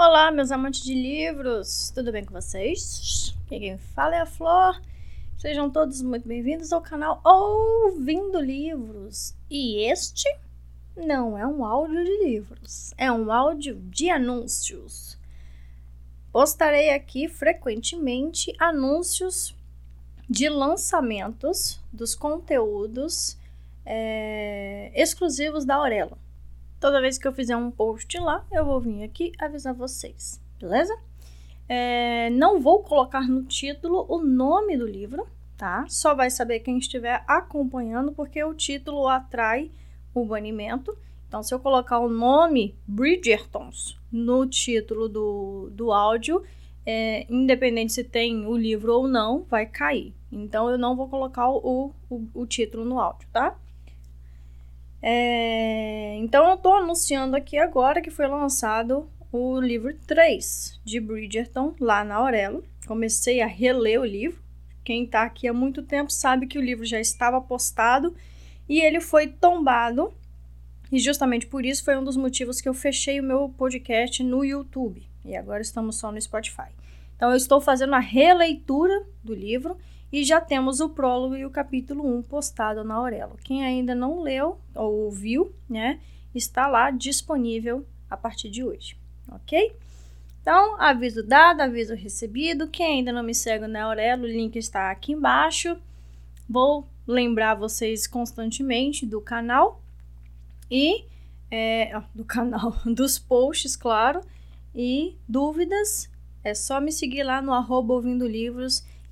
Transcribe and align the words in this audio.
Olá, 0.00 0.30
meus 0.30 0.52
amantes 0.52 0.84
de 0.84 0.94
livros, 0.94 1.90
tudo 1.92 2.12
bem 2.12 2.24
com 2.24 2.32
vocês? 2.32 3.34
Quem 3.48 3.76
fala 3.78 4.14
é 4.14 4.20
a 4.20 4.26
Flor. 4.26 4.80
Sejam 5.36 5.68
todos 5.68 6.00
muito 6.02 6.28
bem-vindos 6.28 6.72
ao 6.72 6.80
canal 6.80 7.20
Ouvindo 7.24 8.40
Livros. 8.40 9.34
E 9.50 9.90
este 9.90 10.32
não 10.96 11.36
é 11.36 11.44
um 11.44 11.64
áudio 11.64 12.04
de 12.04 12.24
livros, 12.24 12.94
é 12.96 13.10
um 13.10 13.32
áudio 13.32 13.74
de 13.90 14.08
anúncios. 14.08 15.18
Postarei 16.30 16.90
aqui 16.90 17.26
frequentemente 17.26 18.54
anúncios 18.56 19.52
de 20.30 20.48
lançamentos 20.48 21.80
dos 21.92 22.14
conteúdos 22.14 23.36
é, 23.84 24.92
exclusivos 24.94 25.64
da 25.64 25.74
Aurelo. 25.74 26.16
Toda 26.80 27.00
vez 27.00 27.18
que 27.18 27.26
eu 27.26 27.32
fizer 27.32 27.56
um 27.56 27.70
post 27.70 28.16
lá, 28.18 28.46
eu 28.52 28.64
vou 28.64 28.80
vir 28.80 29.02
aqui 29.02 29.32
avisar 29.38 29.74
vocês, 29.74 30.40
beleza? 30.60 30.96
É, 31.68 32.30
não 32.30 32.60
vou 32.60 32.82
colocar 32.82 33.28
no 33.28 33.42
título 33.42 34.06
o 34.08 34.22
nome 34.22 34.76
do 34.76 34.86
livro, 34.86 35.26
tá? 35.56 35.84
Só 35.88 36.14
vai 36.14 36.30
saber 36.30 36.60
quem 36.60 36.78
estiver 36.78 37.24
acompanhando, 37.26 38.12
porque 38.12 38.42
o 38.44 38.54
título 38.54 39.08
atrai 39.08 39.70
o 40.14 40.24
banimento. 40.24 40.96
Então, 41.26 41.42
se 41.42 41.52
eu 41.52 41.58
colocar 41.58 41.98
o 41.98 42.08
nome 42.08 42.74
Bridgertons 42.86 43.98
no 44.10 44.46
título 44.46 45.08
do, 45.08 45.68
do 45.72 45.92
áudio, 45.92 46.42
é, 46.86 47.26
independente 47.28 47.92
se 47.92 48.04
tem 48.04 48.46
o 48.46 48.56
livro 48.56 48.94
ou 48.94 49.08
não, 49.08 49.42
vai 49.42 49.66
cair. 49.66 50.14
Então, 50.32 50.70
eu 50.70 50.78
não 50.78 50.96
vou 50.96 51.08
colocar 51.08 51.50
o, 51.50 51.92
o, 52.08 52.24
o 52.32 52.46
título 52.46 52.84
no 52.84 52.98
áudio, 52.98 53.28
tá? 53.32 53.58
É, 55.02 55.87
então 56.18 56.48
eu 56.48 56.54
estou 56.54 56.74
anunciando 56.74 57.36
aqui 57.36 57.56
agora 57.56 58.02
que 58.02 58.10
foi 58.10 58.26
lançado 58.26 59.08
o 59.30 59.60
livro 59.60 59.96
3 60.06 60.80
de 60.84 60.98
Bridgerton 60.98 61.76
lá 61.78 62.02
na 62.02 62.16
Aurelo. 62.16 62.64
Comecei 62.88 63.40
a 63.40 63.46
reler 63.46 64.00
o 64.00 64.04
livro. 64.04 64.42
Quem 64.82 65.04
está 65.04 65.22
aqui 65.22 65.46
há 65.46 65.52
muito 65.52 65.80
tempo 65.80 66.10
sabe 66.10 66.48
que 66.48 66.58
o 66.58 66.62
livro 66.62 66.84
já 66.84 66.98
estava 66.98 67.40
postado 67.40 68.16
e 68.68 68.80
ele 68.80 69.00
foi 69.00 69.28
tombado. 69.28 70.12
E 70.90 70.98
justamente 70.98 71.46
por 71.46 71.64
isso 71.64 71.84
foi 71.84 71.96
um 71.96 72.02
dos 72.02 72.16
motivos 72.16 72.60
que 72.60 72.68
eu 72.68 72.74
fechei 72.74 73.20
o 73.20 73.24
meu 73.24 73.48
podcast 73.50 74.20
no 74.24 74.44
YouTube. 74.44 75.06
E 75.24 75.36
agora 75.36 75.62
estamos 75.62 76.00
só 76.00 76.10
no 76.10 76.20
Spotify. 76.20 76.70
Então 77.14 77.30
eu 77.30 77.36
estou 77.36 77.60
fazendo 77.60 77.94
a 77.94 78.00
releitura 78.00 79.06
do 79.22 79.34
livro 79.34 79.76
e 80.12 80.24
já 80.24 80.40
temos 80.40 80.80
o 80.80 80.88
prólogo 80.88 81.36
e 81.36 81.44
o 81.44 81.50
capítulo 81.50 82.06
1 82.18 82.22
postado 82.22 82.82
na 82.82 82.94
Aurelo. 82.94 83.38
Quem 83.44 83.64
ainda 83.64 83.94
não 83.94 84.22
leu 84.22 84.58
ou 84.74 85.04
ouviu, 85.04 85.52
né, 85.68 86.00
está 86.34 86.66
lá 86.66 86.90
disponível 86.90 87.86
a 88.08 88.16
partir 88.16 88.48
de 88.48 88.64
hoje, 88.64 88.96
ok? 89.30 89.76
Então, 90.40 90.80
aviso 90.80 91.22
dado, 91.22 91.60
aviso 91.60 91.94
recebido. 91.94 92.68
Quem 92.68 92.98
ainda 92.98 93.12
não 93.12 93.22
me 93.22 93.34
segue 93.34 93.66
na 93.66 93.84
Aurelo, 93.84 94.24
o 94.24 94.26
link 94.26 94.56
está 94.56 94.90
aqui 94.90 95.12
embaixo. 95.12 95.76
Vou 96.48 96.88
lembrar 97.06 97.54
vocês 97.54 98.06
constantemente 98.06 99.04
do 99.04 99.20
canal 99.20 99.82
e 100.70 101.04
é, 101.50 102.00
do 102.14 102.24
canal, 102.24 102.74
dos 102.86 103.18
posts, 103.18 103.76
claro. 103.76 104.20
E 104.74 105.16
dúvidas, 105.28 106.10
é 106.42 106.54
só 106.54 106.80
me 106.80 106.92
seguir 106.92 107.24
lá 107.24 107.42
no 107.42 107.52
arroba 107.52 107.94
ouvindo 107.94 108.26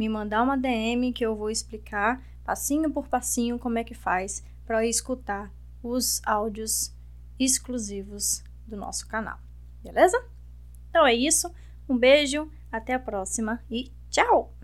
me 0.00 0.08
mandar 0.08 0.42
uma 0.42 0.56
DM 0.56 1.12
que 1.12 1.22
eu 1.22 1.36
vou 1.36 1.50
explicar 1.50 2.24
passinho 2.42 2.90
por 2.90 3.06
passinho 3.06 3.58
como 3.58 3.76
é 3.76 3.84
que 3.84 3.92
faz 3.92 4.42
para 4.64 4.86
escutar 4.86 5.52
os 5.82 6.22
áudios 6.24 6.90
exclusivos 7.38 8.42
do 8.66 8.78
nosso 8.78 9.06
canal. 9.06 9.38
Beleza? 9.82 10.18
Então 10.88 11.06
é 11.06 11.12
isso. 11.12 11.54
Um 11.86 11.98
beijo, 11.98 12.50
até 12.72 12.94
a 12.94 12.98
próxima 12.98 13.62
e 13.70 13.92
tchau! 14.08 14.59